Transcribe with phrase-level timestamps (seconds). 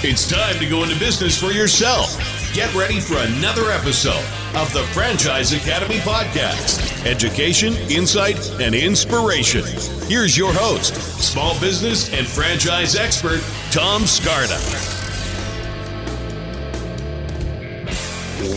[0.00, 2.16] It's time to go into business for yourself.
[2.54, 4.24] Get ready for another episode
[4.54, 9.64] of the Franchise Academy podcast education, insight, and inspiration.
[10.06, 13.40] Here's your host, small business and franchise expert,
[13.72, 14.56] Tom Scarda.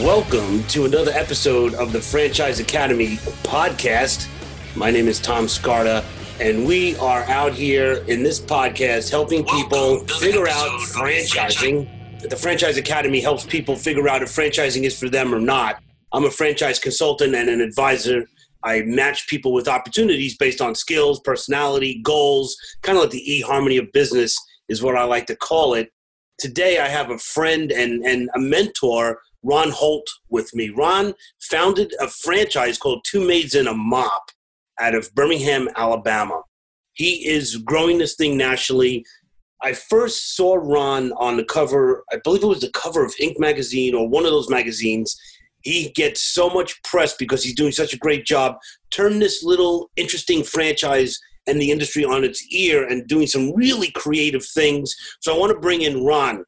[0.05, 4.27] Welcome to another episode of the Franchise Academy podcast.
[4.75, 6.05] My name is Tom Scarda
[6.41, 11.87] and we are out here in this podcast helping people figure out franchising.
[12.27, 15.83] The Franchise Academy helps people figure out if franchising is for them or not.
[16.11, 18.25] I'm a franchise consultant and an advisor.
[18.63, 23.77] I match people with opportunities based on skills, personality, goals, kind of like the e-harmony
[23.77, 24.35] of business
[24.67, 25.91] is what I like to call it.
[26.39, 30.69] Today I have a friend and, and a mentor, Ron Holt, with me.
[30.69, 34.31] Ron founded a franchise called Two Maids and a Mop
[34.79, 36.41] out of Birmingham, Alabama.
[36.93, 39.05] He is growing this thing nationally.
[39.63, 43.39] I first saw Ron on the cover, I believe it was the cover of Inc.
[43.39, 45.15] magazine or one of those magazines.
[45.63, 48.57] He gets so much press because he's doing such a great job.
[48.89, 53.91] Turn this little interesting franchise and the industry on its ear and doing some really
[53.91, 54.95] creative things.
[55.19, 56.43] So I want to bring in Ron.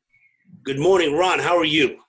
[0.63, 1.39] Good morning, Ron.
[1.39, 1.99] How are you?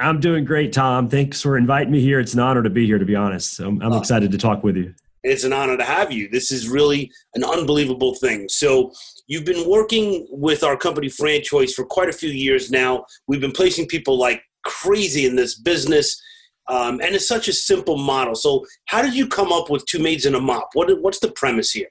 [0.00, 1.08] I'm doing great, Tom.
[1.08, 2.20] Thanks for inviting me here.
[2.20, 3.58] It's an honor to be here, to be honest.
[3.58, 3.98] I'm, I'm oh.
[3.98, 6.28] excited to talk with you it's an honor to have you.
[6.28, 8.48] This is really an unbelievable thing.
[8.48, 8.92] So,
[9.26, 13.04] you've been working with our company Franchise, for quite a few years now.
[13.26, 16.20] We've been placing people like crazy in this business,
[16.68, 18.34] um, and it's such a simple model.
[18.34, 20.70] So, how did you come up with two maids and a mop?
[20.74, 21.88] What, what's the premise here?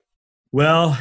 [0.51, 0.97] Well,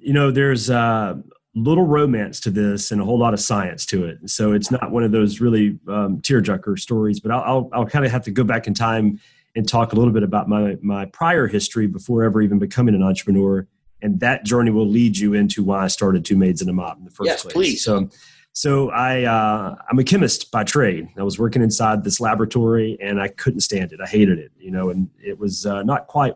[0.00, 1.22] you know, there's a
[1.56, 4.18] little romance to this and a whole lot of science to it.
[4.28, 8.04] So it's not one of those really um, tearjerker stories, but I'll, I'll, I'll kind
[8.04, 9.18] of have to go back in time
[9.56, 13.02] and talk a little bit about my my prior history before ever even becoming an
[13.02, 13.66] entrepreneur
[14.02, 16.98] and that journey will lead you into why I started Two Maids and a Mop
[16.98, 17.52] in the first yes, place.
[17.52, 17.84] please.
[17.84, 18.08] So,
[18.52, 21.08] so I uh, I'm a chemist by trade.
[21.18, 24.00] I was working inside this laboratory, and I couldn't stand it.
[24.00, 26.34] I hated it, you know, and it was uh, not quite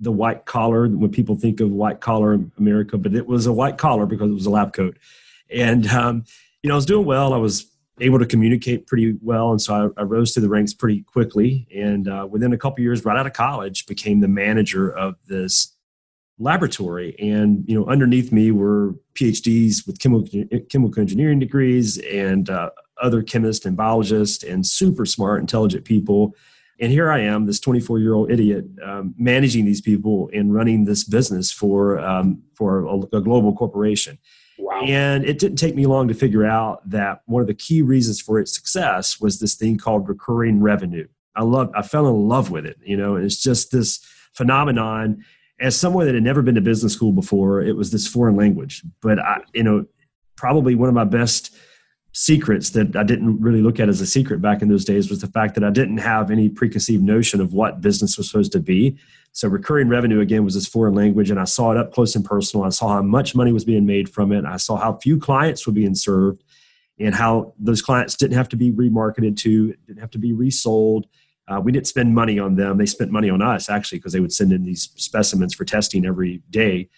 [0.00, 3.78] the white collar when people think of white collar America, but it was a white
[3.78, 4.96] collar because it was a lab coat.
[5.50, 6.24] And um,
[6.62, 7.34] you know, I was doing well.
[7.34, 7.67] I was
[8.00, 11.66] able to communicate pretty well, and so I, I rose to the ranks pretty quickly.
[11.74, 15.74] And uh, within a couple years, right out of college, became the manager of this
[16.38, 17.16] laboratory.
[17.18, 20.28] And you know, underneath me were PhDs with chemical
[20.70, 22.70] chemical engineering degrees and uh,
[23.00, 26.34] other chemists and biologists and super smart, intelligent people.
[26.80, 30.84] And here I am, this 24 year old idiot, um, managing these people and running
[30.84, 34.18] this business for um, for a, a global corporation.
[34.58, 34.82] Wow.
[34.82, 38.20] And it didn't take me long to figure out that one of the key reasons
[38.20, 41.06] for its success was this thing called recurring revenue.
[41.36, 43.98] I love I fell in love with it, you know, and it's just this
[44.32, 45.24] phenomenon
[45.60, 48.82] as someone that had never been to business school before, it was this foreign language.
[49.00, 49.86] But I, you know,
[50.36, 51.54] probably one of my best
[52.12, 55.20] secrets that I didn't really look at as a secret back in those days was
[55.20, 58.60] the fact that I didn't have any preconceived notion of what business was supposed to
[58.60, 58.98] be.
[59.32, 62.24] So recurring revenue again was this foreign language, and I saw it up close and
[62.24, 62.64] personal.
[62.64, 64.44] I saw how much money was being made from it.
[64.44, 66.42] I saw how few clients were being served,
[66.98, 71.06] and how those clients didn't have to be remarketed to, didn't have to be resold.
[71.46, 74.20] Uh, we didn't spend money on them; they spent money on us actually because they
[74.20, 76.88] would send in these specimens for testing every day.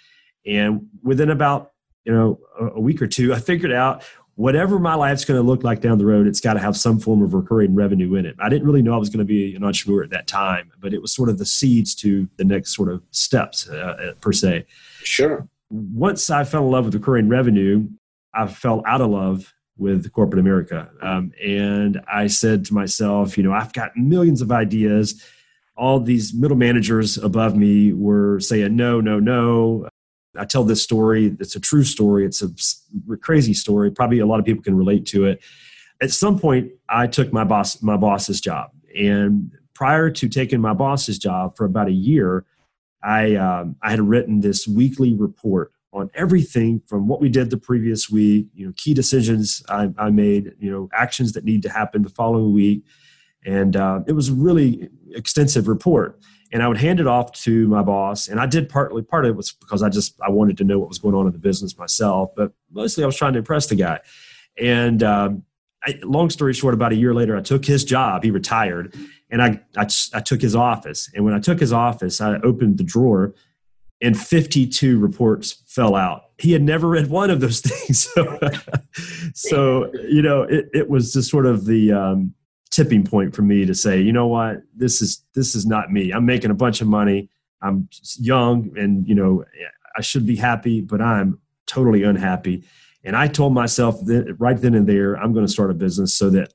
[0.46, 1.72] And within about
[2.04, 4.02] you know a week or two, I figured out
[4.40, 6.98] whatever my life's going to look like down the road, it's got to have some
[6.98, 8.34] form of recurring revenue in it.
[8.38, 10.94] I didn't really know I was going to be an entrepreneur at that time, but
[10.94, 14.32] it was sort of the seeds to the next sort of steps uh, uh, per
[14.32, 14.64] se.
[15.02, 15.46] Sure.
[15.68, 17.86] Once I fell in love with recurring revenue,
[18.32, 20.90] I fell out of love with corporate America.
[21.02, 25.22] Um, and I said to myself, you know, I've got millions of ideas.
[25.76, 29.90] All these middle managers above me were saying, no, no, no.
[30.36, 31.36] I tell this story.
[31.40, 32.24] It's a true story.
[32.24, 33.90] It's a crazy story.
[33.90, 35.42] Probably a lot of people can relate to it.
[36.02, 40.72] At some point, I took my boss my boss's job, and prior to taking my
[40.72, 42.44] boss's job for about a year,
[43.02, 47.56] I um, I had written this weekly report on everything from what we did the
[47.56, 51.68] previous week, you know, key decisions I, I made, you know, actions that need to
[51.68, 52.84] happen the following week,
[53.44, 56.20] and uh, it was a really extensive report
[56.52, 58.28] and I would hand it off to my boss.
[58.28, 60.78] And I did partly part of it was because I just I wanted to know
[60.78, 63.66] what was going on in the business myself, but mostly I was trying to impress
[63.66, 64.00] the guy.
[64.58, 65.44] And um,
[65.84, 68.24] I, long story short, about a year later, I took his job.
[68.24, 68.94] He retired,
[69.30, 71.08] and I, I I took his office.
[71.14, 73.32] And when I took his office, I opened the drawer,
[74.02, 76.22] and 52 reports fell out.
[76.38, 78.08] He had never read one of those things.
[78.12, 78.38] So,
[79.34, 82.34] so you know, it, it was just sort of the um,
[82.80, 86.12] tipping point for me to say, you know what, this is this is not me.
[86.12, 87.28] I'm making a bunch of money.
[87.60, 87.88] I'm
[88.18, 89.44] young, and you know,
[89.96, 92.64] I should be happy, but I'm totally unhappy.
[93.04, 96.14] And I told myself that right then and there, I'm going to start a business
[96.14, 96.54] so that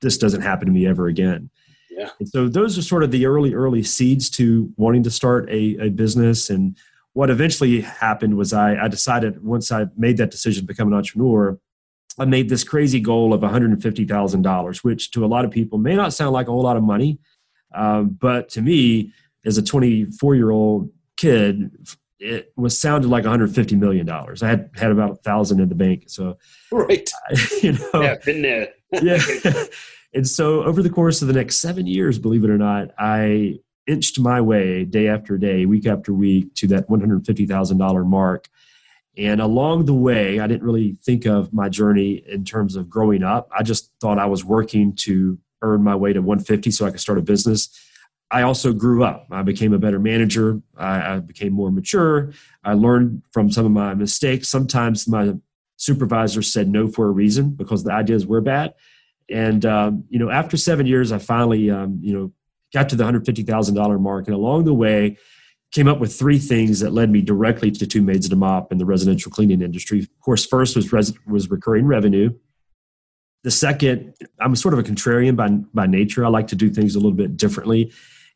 [0.00, 1.50] this doesn't happen to me ever again.
[1.90, 2.10] Yeah.
[2.18, 5.76] And so those are sort of the early, early seeds to wanting to start a,
[5.78, 6.48] a business.
[6.48, 6.76] And
[7.12, 10.94] what eventually happened was I, I decided once I made that decision to become an
[10.94, 11.58] entrepreneur,
[12.18, 16.12] I made this crazy goal of $150,000, which to a lot of people may not
[16.12, 17.18] sound like a whole lot of money.
[17.74, 19.12] Um, but to me,
[19.44, 21.70] as a 24 year old kid,
[22.18, 24.42] it was sounded like 150 million dollars.
[24.42, 26.36] I had had about a thousand in the bank, so
[26.70, 27.08] right,
[27.62, 28.68] you know, yeah, been there,
[29.02, 29.18] yeah.
[30.12, 33.60] And so over the course of the next seven years, believe it or not, I
[33.86, 38.48] inched my way day after day, week after week to that $150,000 mark.
[39.16, 43.22] And along the way, I didn't really think of my journey in terms of growing
[43.22, 43.48] up.
[43.56, 47.00] I just thought I was working to earn my way to 150 so I could
[47.00, 47.68] start a business.
[48.30, 49.26] I also grew up.
[49.30, 50.60] I became a better manager.
[50.76, 52.32] I, I, became more mature.
[52.62, 54.48] I learned from some of my mistakes.
[54.48, 55.34] Sometimes my
[55.76, 58.74] supervisor said no for a reason because the ideas were bad.
[59.28, 62.32] And um, you know, after seven years, I finally um, you know
[62.72, 65.18] got to the hundred fifty thousand dollar mark, and along the way,
[65.72, 68.72] came up with three things that led me directly to two maids and a mop
[68.72, 70.00] in the residential cleaning industry.
[70.00, 72.30] Of course, first was res- was recurring revenue.
[73.42, 76.24] The second, I'm sort of a contrarian by by nature.
[76.24, 77.92] I like to do things a little bit differently.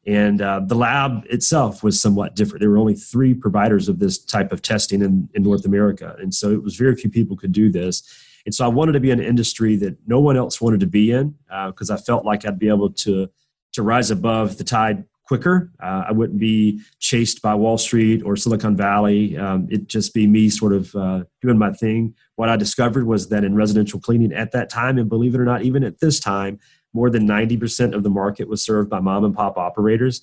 [0.07, 2.61] And uh, the lab itself was somewhat different.
[2.61, 6.15] There were only three providers of this type of testing in, in North America.
[6.19, 8.03] And so it was very few people could do this.
[8.45, 10.87] And so I wanted to be in an industry that no one else wanted to
[10.87, 11.35] be in
[11.67, 13.31] because uh, I felt like I'd be able to,
[13.73, 15.73] to rise above the tide quicker.
[15.83, 19.37] Uh, I wouldn't be chased by Wall Street or Silicon Valley.
[19.37, 22.15] Um, it'd just be me sort of uh, doing my thing.
[22.37, 25.45] What I discovered was that in residential cleaning at that time, and believe it or
[25.45, 26.59] not, even at this time,
[26.93, 30.23] more than 90% of the market was served by mom and pop operators.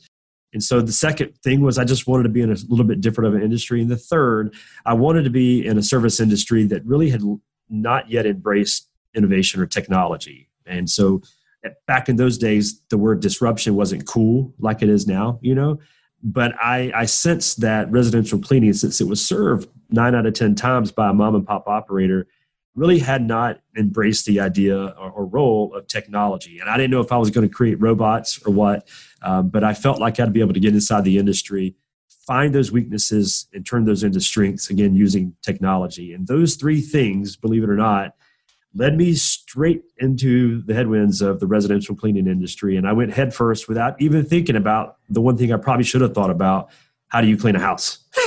[0.54, 3.02] And so the second thing was I just wanted to be in a little bit
[3.02, 3.82] different of an industry.
[3.82, 4.54] And the third,
[4.86, 7.22] I wanted to be in a service industry that really had
[7.70, 10.50] not yet embraced innovation or technology.
[10.66, 11.22] And so
[11.88, 15.80] back in those days, the word disruption wasn't cool like it is now, you know.
[16.24, 20.56] But I, I sensed that residential cleaning, since it was served nine out of 10
[20.56, 22.28] times by a mom and pop operator,
[22.76, 26.60] really had not embraced the idea or, or, role of technology.
[26.60, 28.88] And I didn't know if I was going to create robots or what,
[29.24, 31.76] um, but I felt like I'd be able to get inside the industry,
[32.26, 36.14] find those weaknesses, and turn those into strengths again using technology.
[36.14, 38.16] And those three things, believe it or not,
[38.74, 42.78] led me straight into the headwinds of the residential cleaning industry.
[42.78, 46.14] And I went headfirst without even thinking about the one thing I probably should have
[46.14, 46.70] thought about
[47.10, 48.06] how do you clean a house?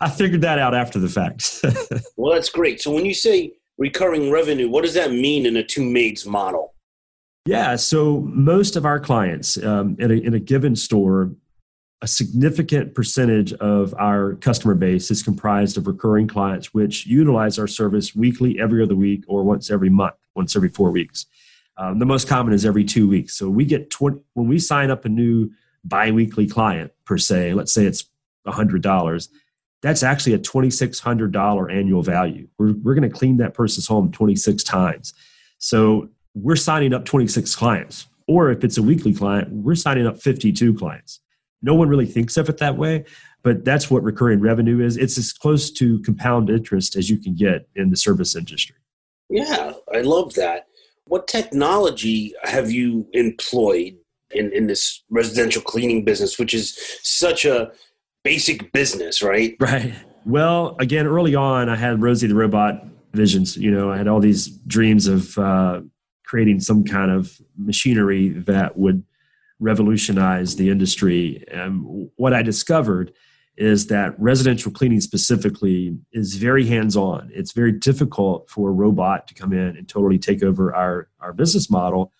[0.00, 1.64] I figured that out after the fact.
[2.16, 2.80] well, that's great.
[2.80, 6.74] So when you say recurring revenue, what does that mean in a two maids model?
[7.46, 11.30] Yeah, so most of our clients um, in, a, in a given store,
[12.02, 17.66] a significant percentage of our customer base is comprised of recurring clients, which utilize our
[17.66, 21.26] service weekly, every other week, or once every month, once every four weeks.
[21.76, 23.36] Um, the most common is every two weeks.
[23.36, 25.50] So we get 20, when we sign up a new
[25.84, 28.04] biweekly client per se, let's say it's
[28.46, 29.28] $100,
[29.82, 32.48] that's actually a $2,600 annual value.
[32.58, 35.14] We're, we're going to clean that person's home 26 times.
[35.58, 38.06] So we're signing up 26 clients.
[38.26, 41.20] Or if it's a weekly client, we're signing up 52 clients.
[41.62, 43.04] No one really thinks of it that way,
[43.42, 44.96] but that's what recurring revenue is.
[44.96, 48.76] It's as close to compound interest as you can get in the service industry.
[49.28, 50.66] Yeah, I love that.
[51.04, 53.96] What technology have you employed
[54.32, 57.72] in, in this residential cleaning business, which is such a
[58.24, 59.56] basic business, right?
[59.60, 59.94] Right.
[60.26, 63.56] Well, again, early on, I had Rosie the robot visions.
[63.56, 65.80] You know, I had all these dreams of uh,
[66.24, 69.02] creating some kind of machinery that would
[69.60, 71.44] revolutionize the industry.
[71.52, 73.12] And what I discovered
[73.56, 77.30] is that residential cleaning specifically is very hands-on.
[77.32, 81.32] It's very difficult for a robot to come in and totally take over our, our
[81.34, 82.12] business model.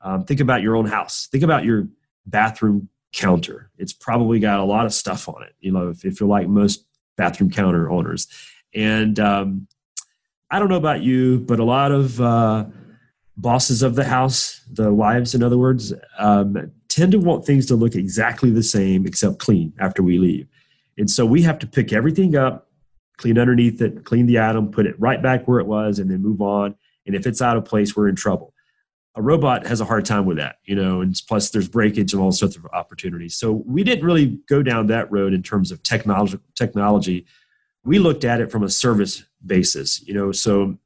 [0.00, 1.28] Um, think about your own house.
[1.30, 1.88] Think about your
[2.26, 3.70] bathroom counter.
[3.78, 6.48] It's probably got a lot of stuff on it, you know, if, if you're like
[6.48, 6.84] most
[7.16, 8.26] bathroom counter owners.
[8.74, 9.68] And um,
[10.50, 12.64] I don't know about you, but a lot of uh,
[13.38, 17.76] bosses of the house, the wives, in other words, um, tend to want things to
[17.76, 20.46] look exactly the same except clean after we leave.
[20.98, 22.68] And so we have to pick everything up,
[23.16, 26.20] clean underneath it, clean the item, put it right back where it was, and then
[26.20, 26.74] move on.
[27.06, 28.52] And if it's out of place, we're in trouble
[29.18, 32.22] a robot has a hard time with that, you know, and plus there's breakage and
[32.22, 33.34] all sorts of opportunities.
[33.34, 36.38] So we didn't really go down that road in terms of technology.
[36.54, 37.26] Technology,
[37.84, 40.30] we looked at it from a service basis, you know.
[40.30, 40.78] So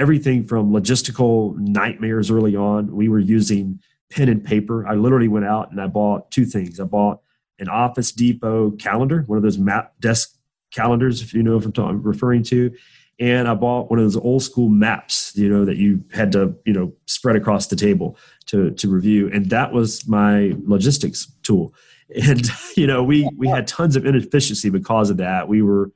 [0.00, 3.78] everything from logistical nightmares early on, we were using
[4.10, 4.86] pen and paper.
[4.86, 6.80] I literally went out and I bought two things.
[6.80, 7.20] I bought
[7.58, 10.34] an Office Depot calendar, one of those map desk
[10.72, 12.74] calendars, if you know what I'm referring to,
[13.18, 16.56] and I bought one of those old school maps, you know, that you had to,
[16.64, 18.16] you know, spread across the table
[18.46, 21.74] to to review, and that was my logistics tool.
[22.26, 25.46] And you know, we we had tons of inefficiency because of that.
[25.46, 25.92] We were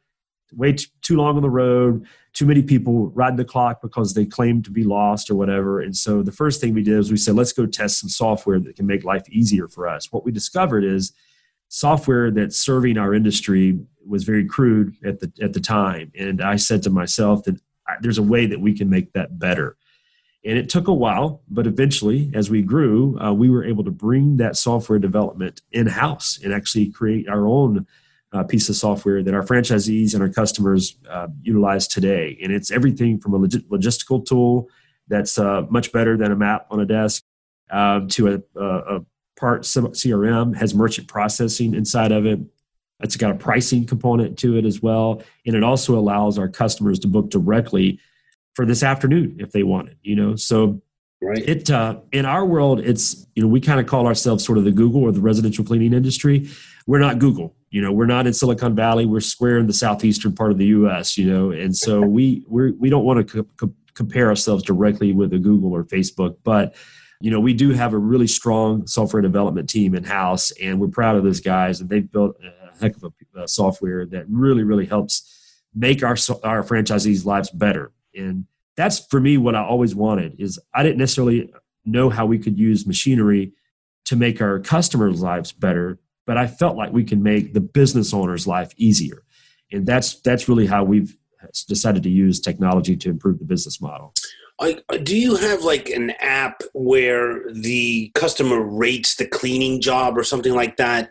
[0.52, 4.62] way too long on the road, too many people riding the clock because they claim
[4.62, 5.80] to be lost or whatever.
[5.80, 8.58] And so the first thing we did is we said, let's go test some software
[8.60, 10.12] that can make life easier for us.
[10.12, 11.12] What we discovered is
[11.74, 16.54] software that's serving our industry was very crude at the at the time and i
[16.54, 17.56] said to myself that
[18.00, 19.76] there's a way that we can make that better
[20.44, 23.90] and it took a while but eventually as we grew uh, we were able to
[23.90, 27.86] bring that software development in house and actually create our own
[28.34, 32.70] uh, piece of software that our franchisees and our customers uh, utilize today and it's
[32.70, 34.68] everything from a log- logistical tool
[35.08, 37.22] that's uh, much better than a map on a desk
[37.70, 39.00] um, to a, a, a
[39.36, 42.40] part CRM has merchant processing inside of it.
[43.00, 46.98] It's got a pricing component to it as well, and it also allows our customers
[47.00, 47.98] to book directly
[48.54, 49.98] for this afternoon if they want it.
[50.02, 50.80] You know, so
[51.20, 51.46] right.
[51.46, 54.64] it uh, in our world, it's you know we kind of call ourselves sort of
[54.64, 56.48] the Google or the residential cleaning industry.
[56.86, 57.54] We're not Google.
[57.74, 59.04] You know, we're not in Silicon Valley.
[59.04, 61.18] We're square in the southeastern part of the U.S.
[61.18, 65.12] You know, and so we we're, we don't want to co- co- compare ourselves directly
[65.12, 66.76] with a Google or Facebook, but
[67.20, 70.86] you know, we do have a really strong software development team in house, and we're
[70.86, 71.80] proud of those guys.
[71.80, 75.28] And they've built a heck of a, a software that really, really helps
[75.74, 77.90] make our our franchisees' lives better.
[78.14, 80.36] And that's for me what I always wanted.
[80.38, 81.52] Is I didn't necessarily
[81.84, 83.52] know how we could use machinery
[84.04, 88.14] to make our customers' lives better, but I felt like we can make the business
[88.14, 89.22] owner's life easier,
[89.72, 91.16] and that's that's really how we've
[91.68, 94.14] decided to use technology to improve the business model.
[94.58, 100.22] Uh, do you have like an app where the customer rates the cleaning job or
[100.22, 101.10] something like that?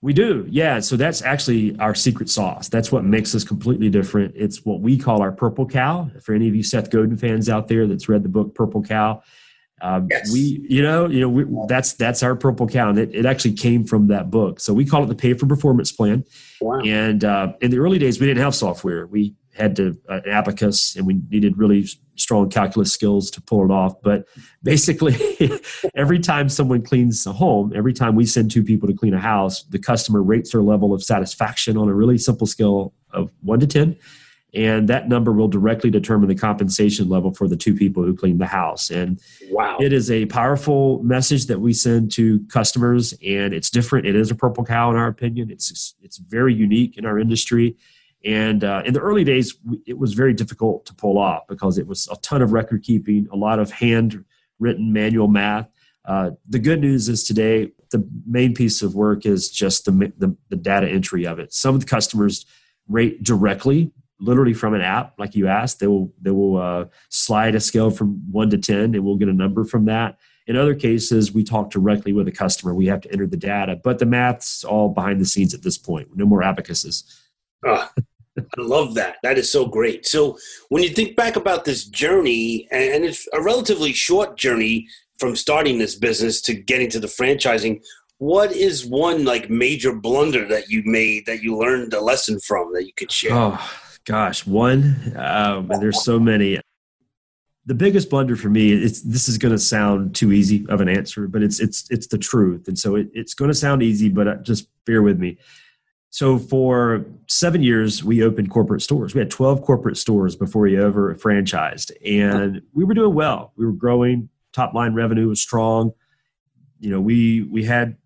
[0.00, 0.78] We do, yeah.
[0.78, 2.68] So that's actually our secret sauce.
[2.68, 4.32] That's what makes us completely different.
[4.36, 6.08] It's what we call our purple cow.
[6.22, 9.22] For any of you Seth Godin fans out there that's read the book Purple Cow,
[9.80, 10.32] um, yes.
[10.32, 13.54] we, you know, you know, we, that's that's our purple cow, and it, it actually
[13.54, 14.60] came from that book.
[14.60, 16.24] So we call it the Pay for Performance Plan.
[16.60, 16.80] Wow.
[16.80, 19.06] And uh, in the early days, we didn't have software.
[19.06, 23.64] We had to uh, an abacus, and we needed really strong calculus skills to pull
[23.64, 24.00] it off.
[24.02, 24.26] But
[24.62, 25.16] basically,
[25.94, 29.20] every time someone cleans a home, every time we send two people to clean a
[29.20, 33.60] house, the customer rates their level of satisfaction on a really simple scale of one
[33.60, 33.96] to ten.
[34.54, 38.38] And that number will directly determine the compensation level for the two people who clean
[38.38, 38.90] the house.
[38.90, 44.06] And wow, it is a powerful message that we send to customers, and it's different.
[44.06, 45.50] It is a purple cow, in our opinion.
[45.50, 47.76] It's it's very unique in our industry
[48.24, 51.86] and uh, in the early days, it was very difficult to pull off because it
[51.86, 55.68] was a ton of record keeping, a lot of handwritten manual math.
[56.04, 60.34] Uh, the good news is today, the main piece of work is just the, the,
[60.48, 61.52] the data entry of it.
[61.52, 62.44] Some of the customers
[62.88, 65.80] rate directly, literally from an app, like you asked.
[65.80, 69.28] They will they will uh, slide a scale from one to ten, and we'll get
[69.28, 70.18] a number from that.
[70.46, 72.74] In other cases, we talk directly with a customer.
[72.74, 75.76] We have to enter the data, but the math's all behind the scenes at this
[75.76, 76.08] point.
[76.16, 77.04] No more abacuses.
[77.66, 77.88] Oh,
[78.38, 79.16] I love that.
[79.22, 80.06] That is so great.
[80.06, 80.38] So
[80.70, 85.78] when you think back about this journey, and it's a relatively short journey from starting
[85.78, 87.82] this business to getting to the franchising,
[88.16, 92.72] what is one like major blunder that you made that you learned a lesson from
[92.72, 93.34] that you could share?
[93.34, 93.60] Oh
[94.08, 95.12] gosh, one.
[95.16, 96.60] Um, and there's so many.
[97.66, 100.88] The biggest blunder for me, it's this is going to sound too easy of an
[100.88, 104.08] answer, but it's it's it's the truth, and so it, it's going to sound easy,
[104.08, 105.38] but uh, just bear with me
[106.10, 109.14] so for seven years, we opened corporate stores.
[109.14, 113.52] We had 12 corporate stores before we ever franchised, and we were doing well.
[113.56, 114.30] We were growing.
[114.52, 115.92] Top line revenue was strong.
[116.80, 117.96] You know, we we had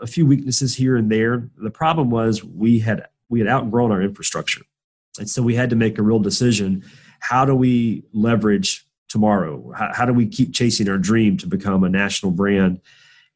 [0.00, 1.48] a few weaknesses here and there.
[1.56, 4.62] The problem was we had we had outgrown our infrastructure,
[5.18, 6.84] and so we had to make a real decision.
[7.20, 9.72] How do we leverage tomorrow?
[9.76, 12.80] How, how do we keep chasing our dream to become a national brand?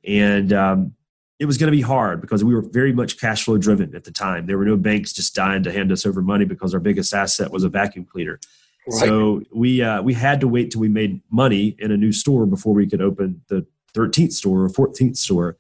[0.05, 0.95] And um,
[1.39, 4.05] it was going to be hard because we were very much cash flow driven at
[4.05, 4.47] the time.
[4.47, 7.51] There were no banks just dying to hand us over money because our biggest asset
[7.51, 8.41] was a vacuum cleaner.
[8.89, 9.01] Right.
[9.01, 12.47] So we uh, we had to wait till we made money in a new store
[12.47, 15.57] before we could open the 13th store or 14th store.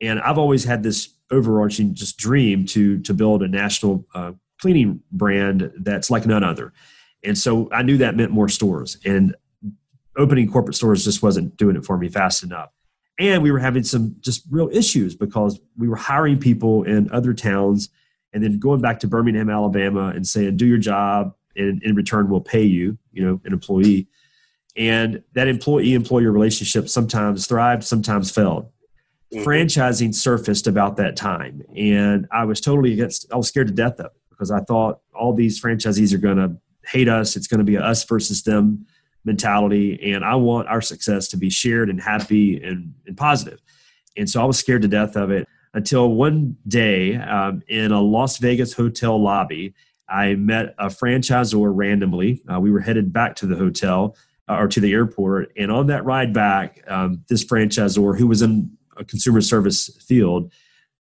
[0.00, 5.00] And I've always had this overarching just dream to to build a national uh, cleaning
[5.12, 6.72] brand that's like none other.
[7.24, 8.96] And so I knew that meant more stores.
[9.04, 9.34] And
[10.16, 12.70] opening corporate stores just wasn't doing it for me fast enough
[13.20, 17.34] and we were having some just real issues because we were hiring people in other
[17.34, 17.90] towns
[18.32, 22.28] and then going back to birmingham alabama and saying do your job and in return
[22.28, 24.08] we'll pay you you know an employee
[24.76, 28.68] and that employee employer relationship sometimes thrived sometimes failed
[29.32, 29.48] mm-hmm.
[29.48, 34.00] franchising surfaced about that time and i was totally against i was scared to death
[34.00, 36.56] of it because i thought all these franchisees are going to
[36.86, 37.36] hate us.
[37.36, 38.86] It's going to be a us versus them
[39.24, 40.12] mentality.
[40.12, 43.60] And I want our success to be shared and happy and, and positive.
[44.16, 48.00] And so I was scared to death of it until one day um, in a
[48.00, 49.74] Las Vegas hotel lobby,
[50.08, 52.42] I met a franchisor randomly.
[52.52, 54.16] Uh, we were headed back to the hotel
[54.48, 55.52] uh, or to the airport.
[55.56, 60.50] And on that ride back, um, this franchisor who was in a consumer service field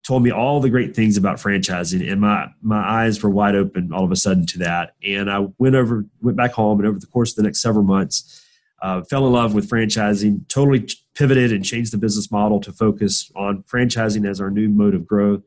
[0.07, 3.93] told me all the great things about franchising and my my eyes were wide open
[3.93, 4.95] all of a sudden to that.
[5.05, 7.85] And i went over went back home and over the course of the next several
[7.85, 8.45] months
[8.83, 13.33] uh, fell in love with franchising totally pivoted and changed the business model to focus
[13.35, 15.43] on franchising as our new mode of growth.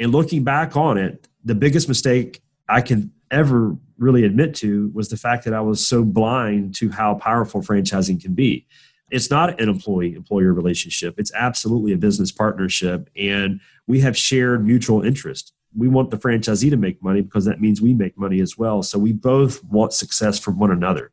[0.00, 5.08] And looking back on it the biggest mistake i can ever really admit to was
[5.08, 8.66] the fact that i was so blind to how powerful franchising can be
[9.10, 11.14] it's not an employee employer relationship.
[11.18, 15.52] It's absolutely a business partnership and we have shared mutual interest.
[15.76, 18.82] We want the franchisee to make money because that means we make money as well.
[18.82, 21.12] So we both want success from one another.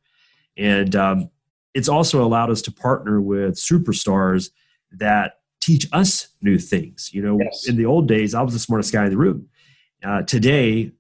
[0.57, 1.29] And um,
[1.74, 4.51] it's also allowed us to partner with superstars
[4.91, 7.12] that teach us new things.
[7.13, 7.67] You know yes.
[7.67, 9.48] in the old days i was the smartest guy in the room.
[10.03, 10.91] Uh, today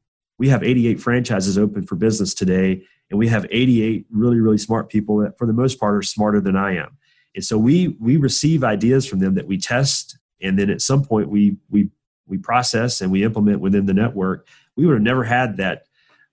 [0.41, 2.81] we have 88 franchises open for business today
[3.11, 6.41] and we have 88 really really smart people that for the most part are smarter
[6.41, 6.97] than i am.
[7.35, 11.05] And so we we receive ideas from them that we test and then at some
[11.05, 11.91] point we we
[12.25, 14.47] we process and we implement within the network.
[14.75, 15.83] We would have never had that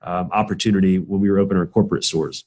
[0.01, 2.47] um, opportunity when we were opening our corporate stores.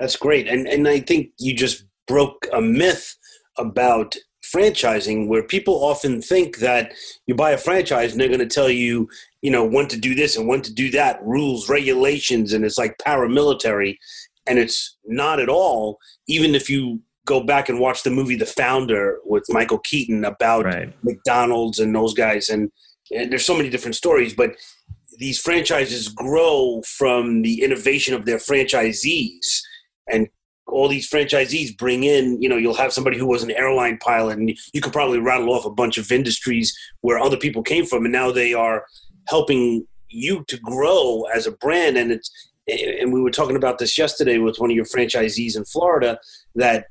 [0.00, 0.48] That's great.
[0.48, 3.16] And and i think you just broke a myth
[3.56, 4.16] about
[4.56, 6.94] franchising where people often think that
[7.26, 9.08] you buy a franchise and they're going to tell you
[9.42, 12.78] you know when to do this and when to do that rules regulations and it's
[12.78, 13.96] like paramilitary
[14.46, 18.46] and it's not at all even if you go back and watch the movie the
[18.46, 20.94] founder with michael keaton about right.
[21.02, 22.70] mcdonald's and those guys and,
[23.10, 24.52] and there's so many different stories but
[25.18, 29.60] these franchises grow from the innovation of their franchisees
[30.10, 30.28] and
[30.66, 34.38] all these franchisees bring in, you know, you'll have somebody who was an airline pilot,
[34.38, 38.04] and you could probably rattle off a bunch of industries where other people came from,
[38.04, 38.84] and now they are
[39.28, 41.96] helping you to grow as a brand.
[41.96, 42.30] And it's,
[42.66, 46.18] and we were talking about this yesterday with one of your franchisees in Florida
[46.56, 46.86] that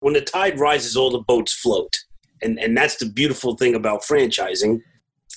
[0.00, 1.98] when the tide rises, all the boats float,
[2.42, 4.80] and and that's the beautiful thing about franchising.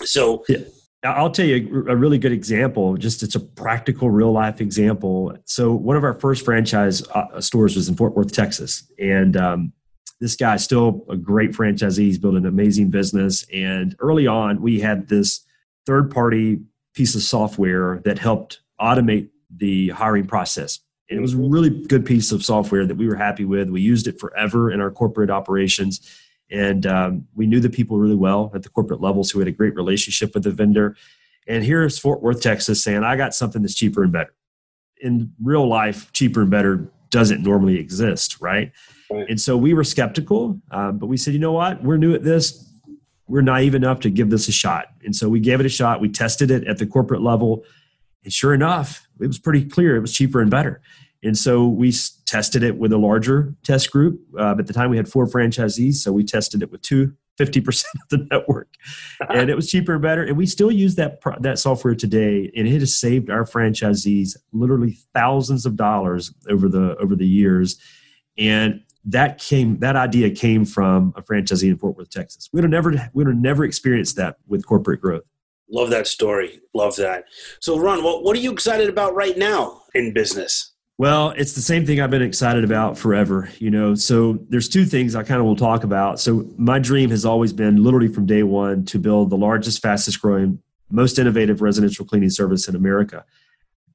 [0.04, 0.46] So.
[0.48, 0.60] Yeah
[1.04, 2.96] I'll tell you a really good example.
[2.96, 5.38] Just it's a practical, real life example.
[5.46, 9.74] So one of our first franchise uh, stores was in Fort Worth, Texas, and um,
[10.22, 12.04] this guy is still a great franchisee.
[12.04, 13.46] He's built an amazing business.
[13.54, 15.46] And early on, we had this
[15.86, 16.62] third party
[16.94, 20.80] piece of software that helped automate the hiring process.
[21.10, 23.70] And it was a really good piece of software that we were happy with.
[23.70, 26.00] We used it forever in our corporate operations
[26.54, 29.52] and um, we knew the people really well at the corporate levels who had a
[29.52, 30.96] great relationship with the vendor.
[31.48, 34.34] And here's Fort Worth, Texas saying, I got something that's cheaper and better.
[35.02, 38.72] In real life, cheaper and better doesn't normally exist, right?
[39.12, 39.28] right.
[39.28, 41.84] And so we were skeptical, um, but we said, you know what?
[41.84, 42.72] We're new at this.
[43.28, 44.88] We're naive enough to give this a shot.
[45.04, 46.02] And so we gave it a shot.
[46.02, 47.64] We tested it at the corporate level.
[48.24, 50.82] And sure enough, it was pretty clear it was cheaper and better.
[51.24, 51.94] And so we
[52.26, 54.22] tested it with a larger test group.
[54.38, 57.86] Uh, at the time, we had four franchisees, so we tested it with two, 50%
[57.96, 58.68] of the network.
[59.30, 60.24] and it was cheaper and better.
[60.24, 64.98] And we still use that, that software today, and it has saved our franchisees literally
[65.14, 67.80] thousands of dollars over the, over the years.
[68.38, 72.50] And that came that idea came from a franchisee in Fort Worth, Texas.
[72.54, 75.24] We'd have never we'd have never experienced that with corporate growth.
[75.70, 76.62] Love that story.
[76.74, 77.26] Love that.
[77.60, 80.73] So, Ron, what, what are you excited about right now in business?
[81.00, 83.96] Well, it's the same thing I've been excited about forever, you know.
[83.96, 86.20] So there's two things I kind of will talk about.
[86.20, 90.22] So my dream has always been literally from day one to build the largest, fastest
[90.22, 93.26] growing, most innovative residential cleaning service in America.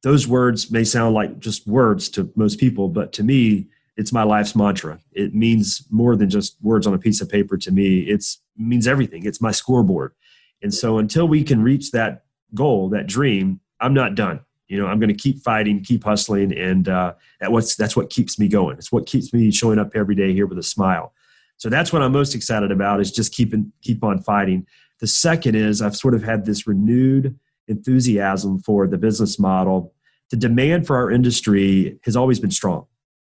[0.03, 4.25] Those words may sound like just words to most people, but to me, it's my
[4.25, 4.99] life's mantra.
[5.13, 8.01] It means more than just words on a piece of paper to me.
[8.01, 9.25] It's it means everything.
[9.25, 10.15] It's my scoreboard.
[10.63, 14.87] And so until we can reach that goal, that dream, I'm not done you know
[14.87, 18.49] i'm going to keep fighting keep hustling and uh, that what's, that's what keeps me
[18.49, 18.77] going.
[18.77, 21.13] It's what keeps me showing up every day here with a smile.
[21.57, 24.67] So that's what i'm most excited about is just keeping keep on fighting.
[25.01, 29.95] The second is i've sort of had this renewed enthusiasm for the business model.
[30.31, 32.87] The demand for our industry has always been strong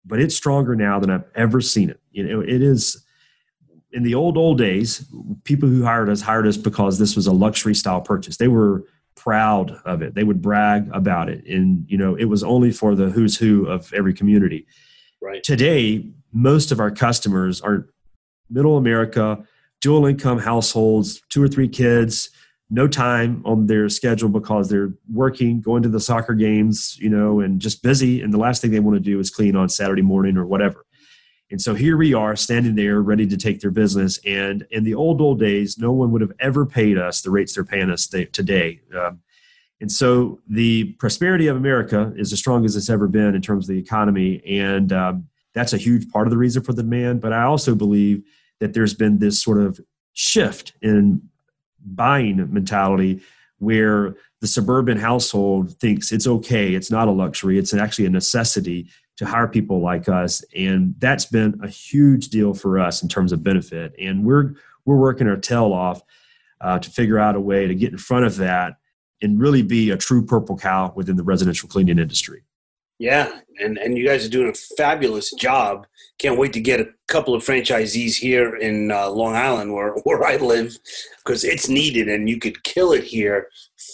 [0.06, 2.00] but it's stronger now than i've ever seen it.
[2.12, 3.04] You know it is
[3.92, 5.06] in the old old days
[5.44, 8.38] people who hired us hired us because this was a luxury style purchase.
[8.38, 10.14] They were proud of it.
[10.14, 11.46] They would brag about it.
[11.46, 14.68] And, you know, it was only for the who's who of every community.
[15.22, 15.44] Right.
[15.44, 17.90] Today, most of our customers are
[18.50, 19.44] middle America,
[19.82, 22.30] dual income households, two or three kids,
[22.70, 27.40] no time on their schedule because they're working, going to the soccer games, you know,
[27.40, 28.22] and just busy.
[28.22, 30.85] And the last thing they want to do is clean on Saturday morning or whatever.
[31.52, 34.20] And so here we are standing there ready to take their business.
[34.26, 37.54] And in the old, old days, no one would have ever paid us the rates
[37.54, 38.82] they're paying us today.
[38.98, 39.20] Um,
[39.82, 43.70] and so the prosperity of America is as strong as it's ever been in terms
[43.70, 44.42] of the economy.
[44.46, 47.22] And um, that's a huge part of the reason for the demand.
[47.22, 48.24] But I also believe
[48.60, 49.80] that there's been this sort of
[50.14, 51.22] shift in
[51.86, 53.22] buying mentality
[53.60, 58.90] where the suburban household thinks it's okay, it's not a luxury, it's actually a necessity
[59.18, 60.44] to hire people like us.
[60.56, 63.96] And that's been a huge deal for us in terms of benefit.
[64.00, 64.54] And we're
[64.86, 66.02] we're working our tail off
[66.62, 68.76] uh, to figure out a way to get in front of that
[69.22, 72.45] and really be a true purple cow within the residential cleaning industry.
[72.98, 75.86] Yeah, and and you guys are doing a fabulous job.
[76.18, 80.24] Can't wait to get a couple of franchisees here in uh, Long Island, where where
[80.26, 80.78] I live,
[81.24, 83.50] because it's needed, and you could kill it here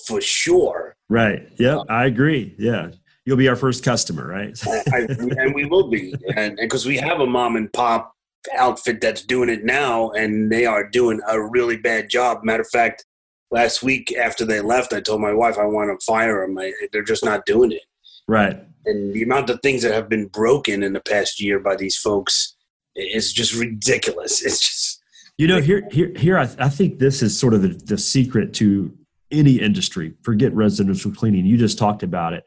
[0.07, 0.95] for sure.
[1.09, 1.49] Right.
[1.57, 2.55] Yeah, I agree.
[2.59, 2.91] Yeah,
[3.25, 4.57] you'll be our first customer, right?
[4.93, 8.13] I, and we will be, and because we have a mom and pop
[8.55, 12.43] outfit that's doing it now, and they are doing a really bad job.
[12.43, 13.05] Matter of fact,
[13.49, 16.57] last week after they left, I told my wife I want to fire them.
[16.57, 17.83] I, they're just not doing it.
[18.27, 18.59] Right.
[18.85, 21.95] And the amount of things that have been broken in the past year by these
[21.95, 22.55] folks
[22.95, 24.41] is just ridiculous.
[24.45, 24.97] It's just.
[25.37, 26.37] You know, here, here, here.
[26.37, 28.95] I, I think this is sort of the, the secret to
[29.31, 30.13] any industry.
[30.21, 31.45] Forget residential cleaning.
[31.45, 32.43] You just talked about it.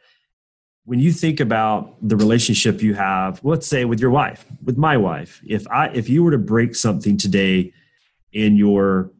[0.85, 4.97] When you think about the relationship you have, let's say with your wife, with my
[4.97, 7.73] wife, if I, if you were to break something today
[8.33, 9.11] in your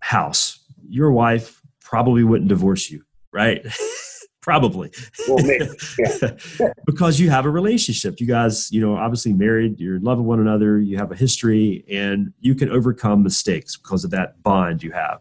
[0.00, 3.66] house, your wife probably wouldn't divorce you, right?
[4.40, 4.90] probably.
[5.28, 6.68] Well, yeah.
[6.86, 8.20] because you have a relationship.
[8.20, 12.32] You guys you know obviously married you're loving one another you have a history and
[12.40, 15.20] you can overcome mistakes because of that bond you have.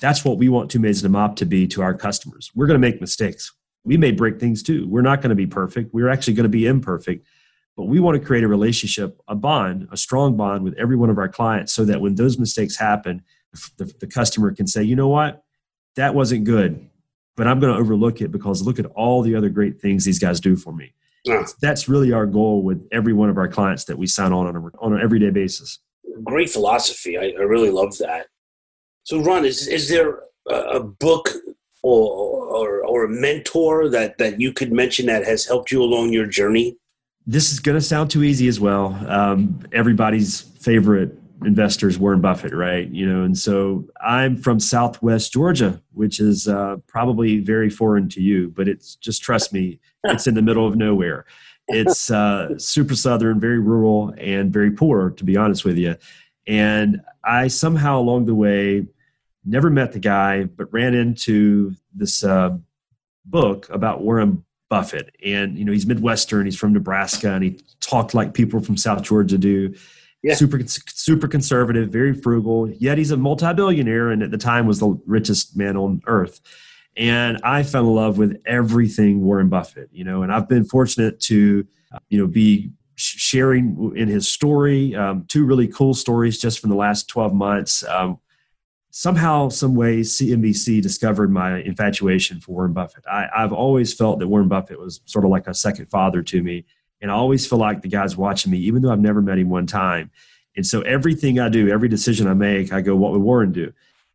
[0.00, 2.50] That's what we want two maids and a mop to be to our customers.
[2.54, 3.54] We're going to make mistakes.
[3.84, 4.86] We may break things too.
[4.88, 5.94] We're not going to be perfect.
[5.94, 7.26] We're actually going to be imperfect.
[7.76, 11.10] But we want to create a relationship a bond a strong bond with every one
[11.10, 13.22] of our clients so that when those mistakes happen
[13.78, 15.42] the, the customer can say you know what?
[15.96, 16.90] That wasn't good
[17.36, 20.18] but I'm going to overlook it because look at all the other great things these
[20.18, 20.92] guys do for me.
[21.24, 21.44] Yeah.
[21.60, 24.56] That's really our goal with every one of our clients that we sign on on,
[24.56, 25.80] a, on an everyday basis.
[26.24, 27.18] Great philosophy.
[27.18, 28.26] I, I really love that.
[29.02, 31.28] So, Ron, is is there a book
[31.82, 36.12] or, or, or a mentor that that you could mention that has helped you along
[36.12, 36.76] your journey?
[37.26, 38.94] This is going to sound too easy as well.
[39.08, 42.88] Um, everybody's favorite investors Warren Buffett, right?
[42.88, 48.22] You know, and so I'm from Southwest Georgia, which is uh, probably very foreign to
[48.22, 51.26] you, but it's just trust me, it's in the middle of nowhere.
[51.68, 55.96] It's uh, super southern, very rural, and very poor, to be honest with you.
[56.46, 58.86] And I somehow along the way
[59.44, 62.56] never met the guy, but ran into this uh,
[63.24, 65.14] book about Warren Buffett.
[65.24, 69.02] And you know, he's Midwestern, he's from Nebraska, and he talked like people from South
[69.02, 69.74] Georgia do
[70.22, 70.34] yeah.
[70.34, 72.70] super super conservative, very frugal.
[72.70, 76.40] Yet he's a multi-billionaire, and at the time was the richest man on earth.
[76.96, 80.22] And I fell in love with everything Warren Buffett, you know.
[80.22, 81.66] And I've been fortunate to,
[82.08, 86.76] you know, be sharing in his story um, two really cool stories just from the
[86.76, 87.84] last 12 months.
[87.86, 88.18] Um,
[88.90, 93.04] somehow, some way, CNBC discovered my infatuation for Warren Buffett.
[93.06, 96.42] I, I've always felt that Warren Buffett was sort of like a second father to
[96.42, 96.64] me
[97.00, 99.50] and I always feel like the guy's watching me, even though I've never met him
[99.50, 100.10] one time.
[100.56, 103.72] And so everything I do, every decision I make, I go, what would Warren do?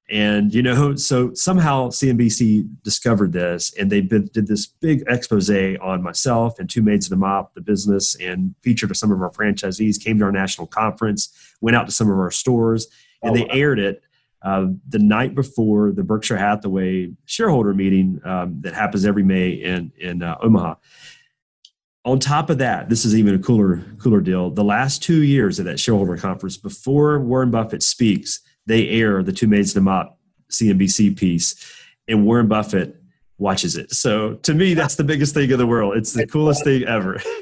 [0.09, 6.03] And, you know, so somehow CNBC discovered this and they did this big expose on
[6.03, 10.03] myself and Two Maids of the Mop, the business, and featured some of our franchisees,
[10.03, 12.87] came to our national conference, went out to some of our stores,
[13.21, 13.53] and oh, they wow.
[13.53, 14.03] aired it
[14.41, 19.91] uh, the night before the Berkshire Hathaway shareholder meeting um, that happens every May in,
[19.99, 20.75] in uh, Omaha
[22.03, 24.49] on top of that, this is even a cooler cooler deal.
[24.49, 29.31] The last two years of that shareholder conference, before Warren Buffett speaks, they air the
[29.31, 30.17] Two Maids and a Mop
[30.51, 31.55] CNBC piece,
[32.07, 32.95] and Warren Buffett
[33.37, 33.91] watches it.
[33.91, 35.97] So to me, that's the biggest thing in the world.
[35.97, 37.21] It's the coolest thing ever.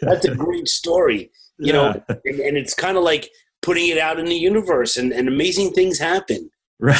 [0.00, 1.72] that's a great story, you yeah.
[1.72, 3.30] know, and, and it's kind of like
[3.62, 6.50] putting it out in the universe, and, and amazing things happen.
[6.82, 6.96] Right.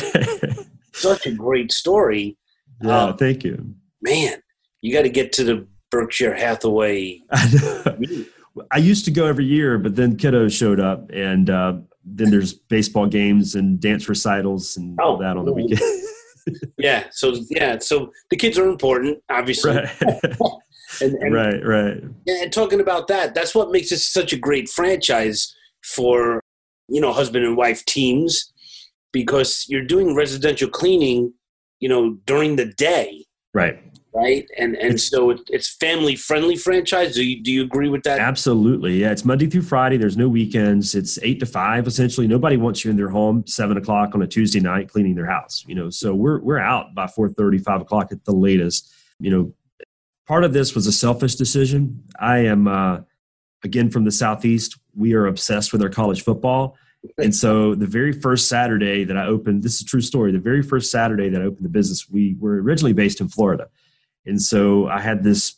[0.92, 2.36] Such a great story.
[2.82, 3.74] Yeah, um, thank you.
[4.02, 4.42] Man,
[4.82, 7.20] you got to get to the Berkshire Hathaway.
[8.70, 12.52] I used to go every year, but then kiddos showed up, and uh, then there's
[12.52, 15.80] baseball games and dance recitals and oh, all that on the weekend.
[16.78, 19.76] yeah, so yeah, so the kids are important, obviously.
[19.76, 19.88] Right.
[21.00, 22.02] and, and, right, right.
[22.26, 26.40] And talking about that, that's what makes this such a great franchise for
[26.88, 28.52] you know husband and wife teams
[29.12, 31.32] because you're doing residential cleaning,
[31.80, 33.82] you know, during the day, Right.
[34.12, 34.48] Right?
[34.58, 37.14] And and so it, it's family friendly franchise.
[37.14, 38.18] Do you do you agree with that?
[38.18, 39.00] Absolutely.
[39.00, 39.12] Yeah.
[39.12, 39.96] It's Monday through Friday.
[39.96, 40.94] There's no weekends.
[40.94, 42.26] It's eight to five essentially.
[42.26, 45.64] Nobody wants you in their home seven o'clock on a Tuesday night cleaning their house.
[45.66, 48.92] You know, so we're we're out by 4 5 o'clock at the latest.
[49.18, 49.52] You know,
[50.26, 52.02] part of this was a selfish decision.
[52.18, 53.00] I am uh
[53.64, 54.78] again from the southeast.
[54.94, 56.76] We are obsessed with our college football.
[57.18, 60.32] And so the very first Saturday that I opened, this is a true story.
[60.32, 63.68] The very first Saturday that I opened the business, we were originally based in Florida.
[64.26, 65.56] And so I had this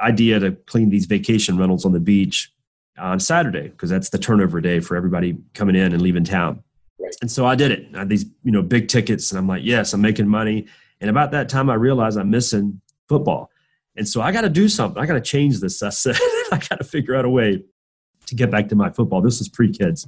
[0.00, 2.52] idea to clean these vacation rentals on the beach
[2.98, 6.62] on Saturday because that's the turnover day for everybody coming in and leaving town.
[6.98, 7.14] Right.
[7.20, 7.88] And so I did it.
[7.94, 10.66] I had these, you know, big tickets and I'm like, yes, I'm making money.
[11.00, 13.50] And about that time I realized I'm missing football.
[13.96, 15.02] And so I got to do something.
[15.02, 15.82] I got to change this.
[15.82, 16.16] I said,
[16.52, 17.62] I got to figure out a way
[18.26, 19.20] to get back to my football.
[19.20, 20.06] This is pre kids.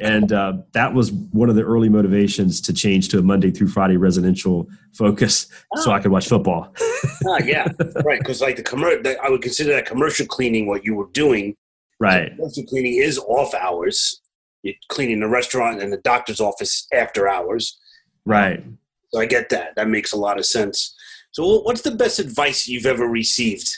[0.00, 3.68] And uh, that was one of the early motivations to change to a Monday through
[3.68, 6.74] Friday residential focus so I could watch football.
[7.28, 7.68] ah, yeah,
[8.04, 8.18] right.
[8.18, 11.56] Because like the commercial, I would consider that commercial cleaning what you were doing.
[12.00, 12.34] right.
[12.34, 14.20] Commercial cleaning is off hours.
[14.62, 17.78] You're cleaning the restaurant and the doctor's office after hours.
[18.24, 18.64] Right.
[19.12, 19.76] So I get that.
[19.76, 20.96] That makes a lot of sense.
[21.30, 23.70] So what's the best advice you've ever received?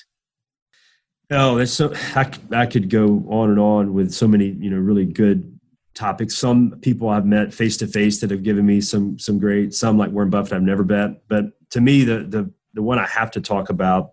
[1.30, 4.78] Oh, there's so I, I could go on and on with so many, you know,
[4.78, 5.55] really good
[5.96, 6.36] topics.
[6.36, 9.74] Some people I've met face to face that have given me some some great.
[9.74, 13.06] Some like Warren Buffett I've never met, but to me the the the one I
[13.06, 14.12] have to talk about,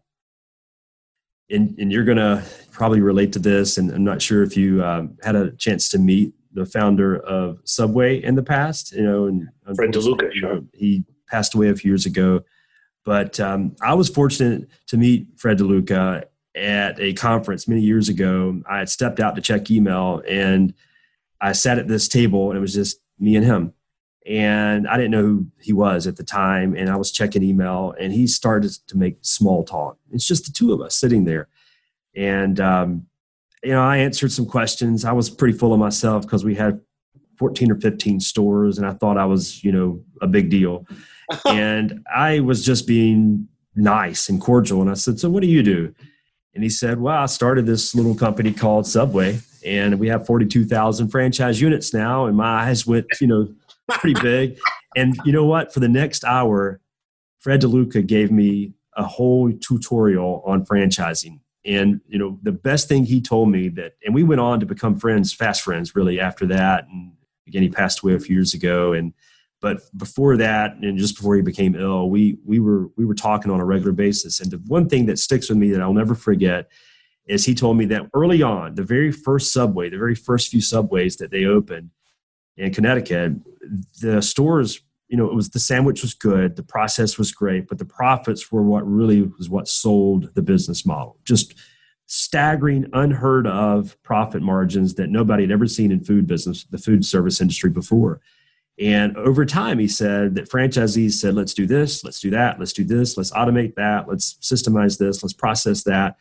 [1.51, 5.17] and and you're gonna probably relate to this, and I'm not sure if you um,
[5.21, 9.49] had a chance to meet the founder of Subway in the past, you know, and
[9.75, 12.43] Fred DeLuca, you know, he passed away a few years ago.
[13.05, 16.23] But um, I was fortunate to meet Fred DeLuca
[16.55, 18.61] at a conference many years ago.
[18.69, 20.73] I had stepped out to check email and
[21.43, 23.73] I sat at this table and it was just me and him.
[24.25, 26.73] And I didn't know who he was at the time.
[26.75, 29.97] And I was checking email and he started to make small talk.
[30.11, 31.49] It's just the two of us sitting there.
[32.15, 33.07] And, um,
[33.61, 35.03] you know, I answered some questions.
[35.03, 36.79] I was pretty full of myself because we had
[37.37, 40.87] 14 or 15 stores and I thought I was, you know, a big deal.
[41.45, 44.81] and I was just being nice and cordial.
[44.81, 45.93] And I said, So what do you do?
[46.53, 51.09] And he said, Well, I started this little company called Subway, and we have 42,000
[51.09, 52.25] franchise units now.
[52.25, 53.53] And my eyes went, you know,
[53.89, 54.59] pretty big.
[54.95, 55.73] And you know what?
[55.73, 56.79] For the next hour,
[57.39, 61.39] Fred DeLuca gave me a whole tutorial on franchising.
[61.65, 64.65] And you know, the best thing he told me that, and we went on to
[64.65, 66.87] become friends, fast friends, really after that.
[66.87, 67.13] And
[67.47, 68.93] again, he passed away a few years ago.
[68.93, 69.13] And
[69.61, 73.49] but before that, and just before he became ill, we we were we were talking
[73.49, 74.41] on a regular basis.
[74.41, 76.69] And the one thing that sticks with me that I'll never forget
[77.25, 80.61] is he told me that early on, the very first subway, the very first few
[80.61, 81.89] subways that they opened
[82.57, 83.33] in Connecticut,
[84.01, 87.77] the stores, you know, it was the sandwich was good, the process was great, but
[87.77, 91.17] the profits were what really was what sold the business model.
[91.23, 91.55] Just
[92.05, 97.05] staggering, unheard of profit margins that nobody had ever seen in food business, the food
[97.05, 98.19] service industry before.
[98.79, 102.73] And over time, he said that franchisees said, let's do this, let's do that, let's
[102.73, 106.17] do this, let's automate that, let's systemize this, let's process that.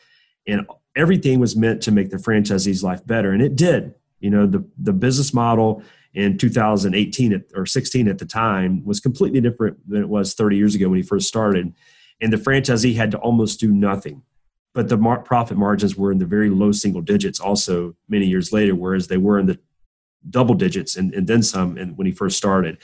[0.47, 3.33] And everything was meant to make the franchisee's life better.
[3.33, 3.95] And it did.
[4.21, 5.83] You know, the, the business model
[6.15, 10.75] in 2018 or 16 at the time was completely different than it was 30 years
[10.75, 11.73] ago when he first started.
[12.21, 14.23] And the franchisee had to almost do nothing.
[14.75, 18.53] But the mar- profit margins were in the very low single digits also many years
[18.53, 19.59] later, whereas they were in the
[20.31, 22.79] double digits and, and then some and when he first started.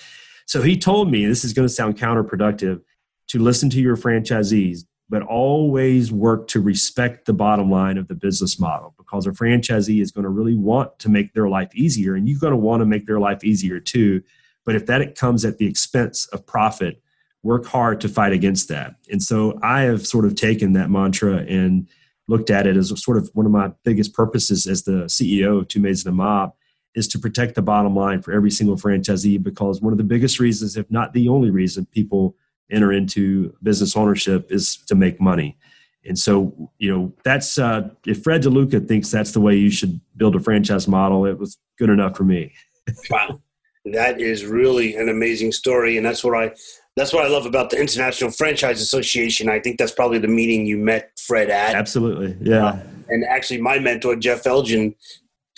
[0.46, 2.80] So he told me this is going to sound counterproductive
[3.28, 8.14] to listen to your franchisees, but always work to respect the bottom line of the
[8.14, 12.14] business model because a franchisee is going to really want to make their life easier
[12.14, 14.22] and you're going to want to make their life easier too.
[14.66, 17.02] But if that comes at the expense of profit,
[17.42, 18.96] work hard to fight against that.
[19.10, 21.88] And so I have sort of taken that mantra and
[22.26, 25.68] looked at it as sort of one of my biggest purposes as the CEO of
[25.68, 26.56] Two Maids and a Mop
[26.94, 30.38] is to protect the bottom line for every single franchisee because one of the biggest
[30.40, 32.36] reasons, if not the only reason, people
[32.70, 35.56] enter into business ownership is to make money.
[36.04, 40.00] And so, you know, that's uh, if Fred DeLuca thinks that's the way you should
[40.16, 42.52] build a franchise model, it was good enough for me.
[43.10, 43.40] wow,
[43.86, 46.54] that is really an amazing story, and that's what I
[46.96, 49.48] that's what I love about the International Franchise Association.
[49.48, 51.74] I think that's probably the meeting you met Fred at.
[51.74, 52.66] Absolutely, yeah.
[52.66, 54.94] Uh, and actually, my mentor Jeff Elgin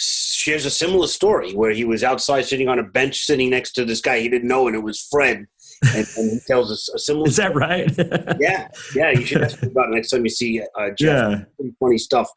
[0.01, 3.85] shares a similar story where he was outside sitting on a bench sitting next to
[3.85, 5.47] this guy he didn't know and it was fred
[5.95, 7.91] and, and he tells us a similar is that right
[8.41, 11.45] yeah yeah you should ask him about it next time you see uh, jeff yeah.
[11.57, 12.29] pretty funny stuff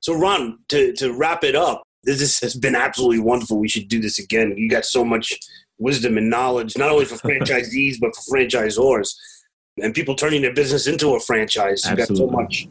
[0.00, 4.00] so ron to, to wrap it up this has been absolutely wonderful we should do
[4.00, 5.38] this again you got so much
[5.82, 9.14] wisdom and knowledge, not only for franchisees but for franchisors
[9.78, 11.84] and people turning their business into a franchise.
[11.88, 12.68] You got so much.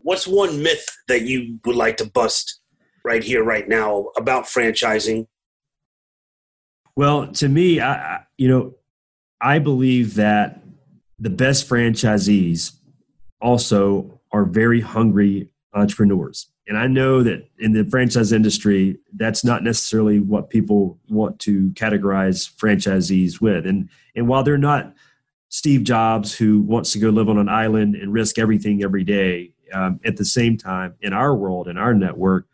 [0.00, 2.60] What's one myth that you would like to bust
[3.04, 5.26] right here, right now about franchising?
[6.96, 8.74] Well, to me, I, you know,
[9.40, 10.62] I believe that
[11.18, 12.72] the best franchisees
[13.40, 16.48] also are very hungry entrepreneurs.
[16.68, 21.70] And I know that in the franchise industry, that's not necessarily what people want to
[21.70, 23.66] categorize franchisees with.
[23.66, 24.94] And and while they're not
[25.48, 29.52] Steve Jobs who wants to go live on an island and risk everything every day,
[29.72, 32.46] um, at the same time, in our world, in our network,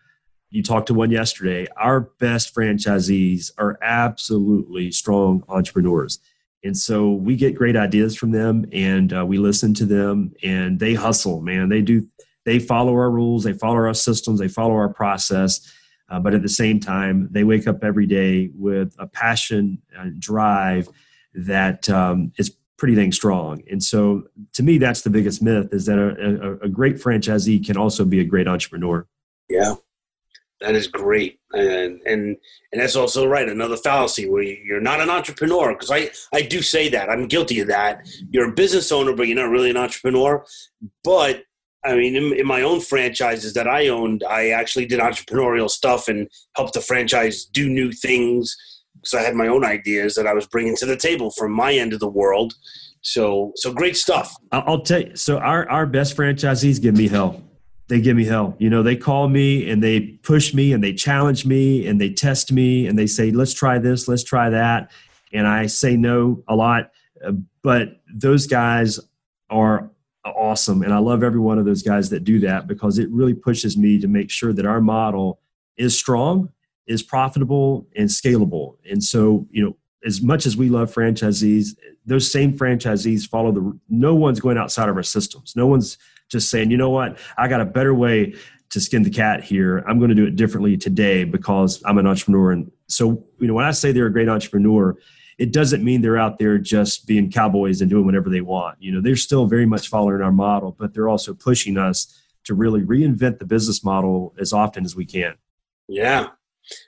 [0.51, 1.66] you talked to one yesterday.
[1.77, 6.18] Our best franchisees are absolutely strong entrepreneurs.
[6.64, 10.79] And so we get great ideas from them and uh, we listen to them and
[10.79, 11.68] they hustle, man.
[11.68, 12.07] They do,
[12.44, 15.72] they follow our rules, they follow our systems, they follow our process.
[16.09, 20.20] Uh, but at the same time, they wake up every day with a passion and
[20.20, 20.88] drive
[21.35, 23.62] that um, is pretty dang strong.
[23.70, 27.64] And so to me, that's the biggest myth is that a, a, a great franchisee
[27.64, 29.07] can also be a great entrepreneur.
[29.48, 29.77] Yeah.
[30.62, 32.37] That is great, and and
[32.72, 33.48] and that's also right.
[33.48, 37.61] Another fallacy where you're not an entrepreneur because I I do say that I'm guilty
[37.61, 38.07] of that.
[38.31, 40.44] You're a business owner, but you're not really an entrepreneur.
[41.03, 41.44] But
[41.85, 46.07] I mean, in, in my own franchises that I owned, I actually did entrepreneurial stuff
[46.09, 48.57] and helped the franchise do new things.
[48.94, 51.75] because I had my own ideas that I was bringing to the table from my
[51.75, 52.55] end of the world.
[53.01, 54.35] So so great stuff.
[54.53, 55.16] I'll tell you.
[55.16, 57.42] So our our best franchisees give me hell
[57.92, 58.57] they give me hell.
[58.59, 62.09] You know, they call me and they push me and they challenge me and they
[62.09, 64.90] test me and they say, let's try this, let's try that.
[65.35, 66.90] And I say no a lot.
[67.22, 68.98] Uh, but those guys
[69.50, 69.90] are
[70.24, 70.81] awesome.
[70.81, 73.76] And I love every one of those guys that do that because it really pushes
[73.76, 75.42] me to make sure that our model
[75.76, 76.48] is strong,
[76.87, 78.76] is profitable, and scalable.
[78.90, 81.76] And so, you know, as much as we love franchisees,
[82.07, 85.52] those same franchisees follow the no one's going outside of our systems.
[85.55, 85.98] No one's
[86.33, 88.35] just saying, you know what, I got a better way
[88.71, 89.85] to skin the cat here.
[89.87, 92.53] I'm going to do it differently today because I'm an entrepreneur.
[92.53, 94.97] And so, you know, when I say they're a great entrepreneur,
[95.38, 98.79] it doesn't mean they're out there just being cowboys and doing whatever they want.
[98.81, 102.55] You know, they're still very much following our model, but they're also pushing us to
[102.55, 105.35] really reinvent the business model as often as we can.
[105.87, 106.29] Yeah.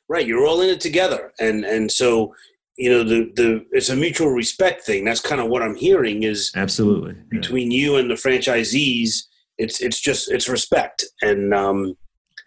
[0.08, 0.26] Right.
[0.26, 1.32] You're all in it together.
[1.38, 2.34] And and so
[2.76, 6.24] you know the the it's a mutual respect thing that's kind of what i'm hearing
[6.24, 7.78] is absolutely between yeah.
[7.78, 9.26] you and the franchisees
[9.58, 11.04] it's it's just it's respect.
[11.22, 11.96] And um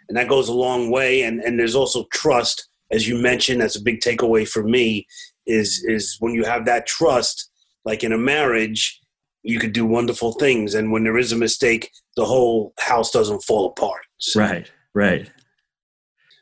[0.09, 1.23] and that goes a long way.
[1.23, 5.05] And and there's also trust as you mentioned that's a big takeaway for me
[5.45, 7.49] is is when you have that trust
[7.85, 8.99] like in a marriage
[9.43, 10.75] you could do wonderful things.
[10.75, 14.01] And when there is a mistake the whole house doesn't fall apart.
[14.17, 14.39] So.
[14.39, 15.29] right right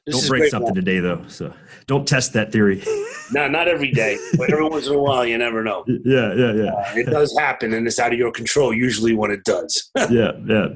[0.05, 1.53] this don't break something today though so
[1.87, 2.83] don't test that theory
[3.31, 6.53] no not every day but every once in a while you never know yeah yeah
[6.53, 9.91] yeah uh, it does happen and it's out of your control usually when it does
[10.09, 10.67] yeah yeah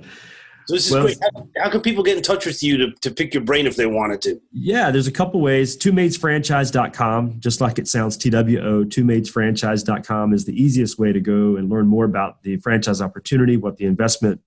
[0.69, 1.17] so this is well, great.
[1.19, 3.75] How, how, can people get in touch with you to, to pick your brain if
[3.75, 4.39] they wanted to?
[4.51, 5.75] Yeah, there's a couple ways.
[5.75, 11.87] TwoMaidsFranchise.com, just like it sounds, TWO, TwoMaidsFranchise.com is the easiest way to go and learn
[11.87, 14.41] more about the franchise opportunity, what the investment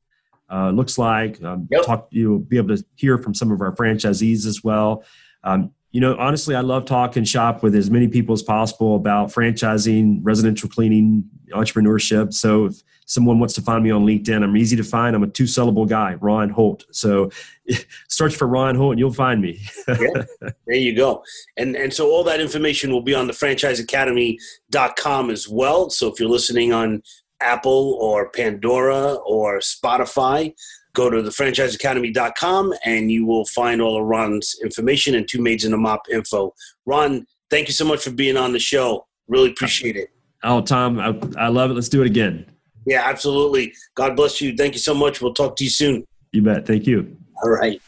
[0.50, 1.42] uh, looks like.
[1.42, 1.84] Um, yep.
[1.84, 5.04] Talk, you'll be able to hear from some of our franchisees as well.
[5.44, 9.28] Um, you know, honestly, I love talking shop with as many people as possible about
[9.28, 12.32] franchising, residential cleaning, entrepreneurship.
[12.32, 15.14] So if someone wants to find me on LinkedIn, I'm easy to find.
[15.14, 16.86] I'm a two syllable guy, Ron Holt.
[16.92, 17.30] So
[18.08, 19.60] search for Ron Holt and you'll find me.
[19.86, 20.24] yeah,
[20.66, 21.22] there you go.
[21.58, 25.90] And and so all that information will be on the franchiseacademy.com as well.
[25.90, 27.02] So if you're listening on
[27.42, 30.52] Apple or Pandora or Spotify,
[30.94, 35.64] go to the franchiseacademy.com and you will find all of Ron's information and two maids
[35.64, 36.54] in the mop info.
[36.86, 39.06] Ron, thank you so much for being on the show.
[39.28, 40.08] Really appreciate it.
[40.44, 41.74] Oh, Tom, I, I love it.
[41.74, 42.46] Let's do it again.
[42.86, 43.72] Yeah, absolutely.
[43.94, 44.56] God bless you.
[44.56, 45.20] Thank you so much.
[45.20, 46.04] We'll talk to you soon.
[46.32, 46.66] You bet.
[46.66, 47.16] Thank you.
[47.42, 47.80] All right.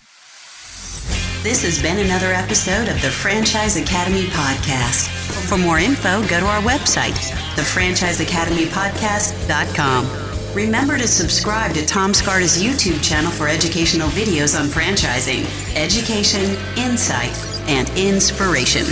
[1.43, 5.24] This has been another episode of the Franchise Academy Podcast.
[5.47, 7.19] For more info, go to our website,
[7.55, 10.55] thefranchiseacademypodcast.com.
[10.55, 15.45] Remember to subscribe to Tom Scarda's YouTube channel for educational videos on franchising,
[15.77, 17.37] education, insight,
[17.69, 18.87] and inspiration.